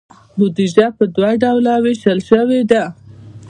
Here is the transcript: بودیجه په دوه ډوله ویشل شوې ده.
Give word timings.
بودیجه 0.37 0.87
په 0.97 1.03
دوه 1.15 1.31
ډوله 1.41 1.73
ویشل 1.83 2.19
شوې 2.29 2.59
ده. 2.71 2.83